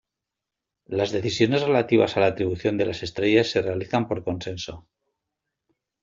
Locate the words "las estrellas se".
2.87-3.61